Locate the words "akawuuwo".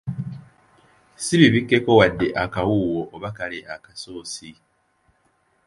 2.43-3.01